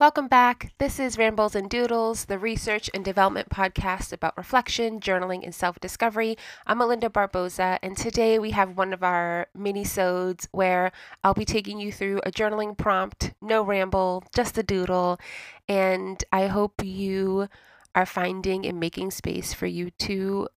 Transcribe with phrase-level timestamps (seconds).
[0.00, 0.72] Welcome back.
[0.78, 6.36] This is Rambles and Doodles, the research and development podcast about reflection, journaling, and self-discovery.
[6.66, 10.90] I'm Melinda Barboza, and today we have one of our mini-sodes where
[11.22, 15.20] I'll be taking you through a journaling prompt, no ramble, just a doodle,
[15.68, 17.48] and I hope you
[17.94, 20.48] are finding and making space for you to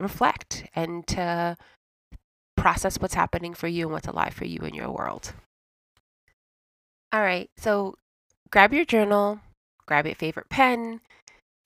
[0.00, 1.58] reflect and to
[2.56, 5.34] process what's happening for you and what's alive for you in your world.
[7.12, 7.96] All right, so
[8.50, 9.40] grab your journal,
[9.86, 11.00] grab your favorite pen.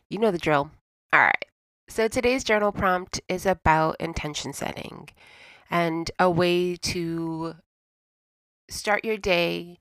[0.09, 0.70] You know the drill.
[1.12, 1.45] All right.
[1.88, 5.08] So today's journal prompt is about intention setting
[5.70, 7.55] and a way to
[8.69, 9.78] start your day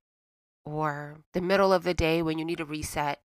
[0.65, 3.19] or the middle of the day when you need a reset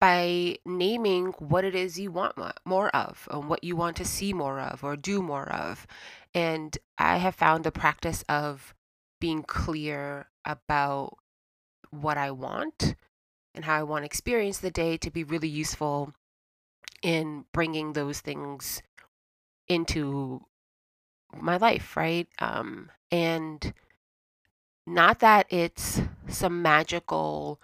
[0.00, 4.32] by naming what it is you want more of and what you want to see
[4.32, 5.86] more of or do more of.
[6.34, 8.74] And I have found the practice of
[9.20, 11.18] being clear about
[11.90, 12.94] what I want
[13.54, 16.12] and how I want to experience the day to be really useful
[17.02, 18.82] in bringing those things
[19.68, 20.44] into
[21.36, 22.28] my life, right?
[22.38, 23.72] Um, and
[24.86, 27.60] not that it's some magical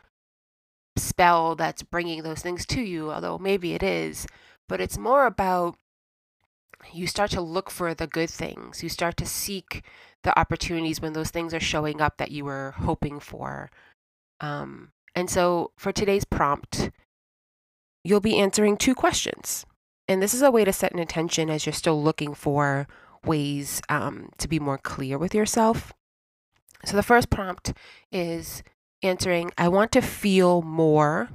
[0.97, 4.27] spell that's bringing those things to you, although maybe it is,
[4.69, 5.77] but it's more about
[6.93, 8.83] you start to look for the good things.
[8.83, 9.83] You start to seek
[10.23, 13.71] the opportunities when those things are showing up that you were hoping for
[14.41, 16.91] um, and so for today's prompt,
[18.05, 19.65] you'll be answering two questions.
[20.09, 22.87] And this is a way to set an intention as you're still looking for
[23.25, 25.93] ways um, to be more clear with yourself.
[26.85, 27.73] So the first prompt
[28.13, 28.63] is
[29.03, 31.31] answering, I want to feel more,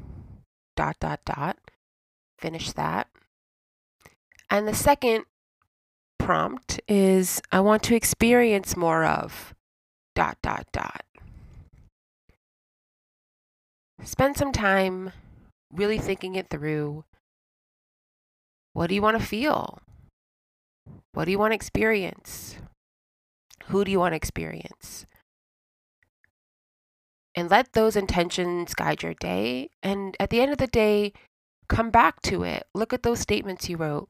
[0.78, 1.58] dot, dot, dot.
[2.40, 3.08] Finish that.
[4.50, 5.26] And the second
[6.18, 9.54] prompt is, I want to experience more of,
[10.16, 11.04] dot, dot, dot
[14.04, 15.12] spend some time
[15.74, 17.06] really thinking it through.
[18.74, 19.80] What do you want to feel?
[21.14, 22.58] What do you want to experience?
[23.66, 25.06] Who do you want to experience?
[27.36, 29.70] And let those intentions guide your day.
[29.82, 31.14] And at the end of the day,
[31.70, 32.66] come back to it.
[32.74, 34.10] Look at those statements you wrote.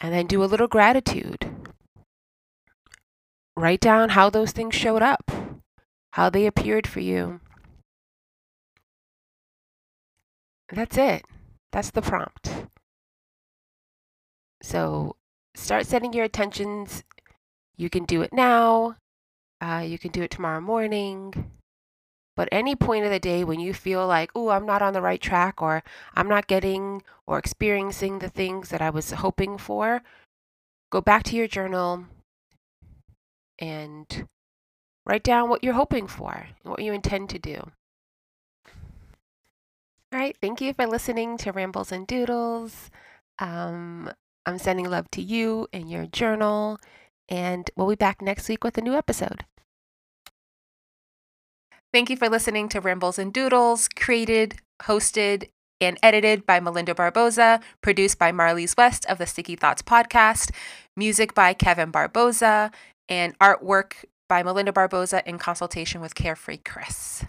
[0.00, 1.50] And then do a little gratitude.
[3.56, 5.30] Write down how those things showed up,
[6.12, 7.40] how they appeared for you.
[10.70, 11.24] That's it.
[11.72, 12.66] That's the prompt.
[14.62, 15.16] So
[15.54, 17.04] start setting your attentions.
[17.76, 18.96] You can do it now.
[19.60, 21.50] Uh, you can do it tomorrow morning.
[22.36, 25.02] But any point of the day when you feel like, oh, I'm not on the
[25.02, 30.02] right track or I'm not getting or experiencing the things that I was hoping for,
[30.90, 32.06] go back to your journal
[33.58, 34.26] and
[35.06, 37.70] write down what you're hoping for, what you intend to do.
[40.14, 40.36] All right.
[40.40, 42.88] Thank you for listening to Rambles and Doodles.
[43.40, 44.12] Um,
[44.46, 46.78] I'm sending love to you and your journal,
[47.28, 49.44] and we'll be back next week with a new episode.
[51.92, 55.48] Thank you for listening to Rambles and Doodles, created, hosted,
[55.80, 60.52] and edited by Melinda Barboza, produced by Marlise West of the Sticky Thoughts podcast,
[60.96, 62.70] music by Kevin Barboza,
[63.08, 67.24] and artwork by Melinda Barboza in consultation with Carefree Chris.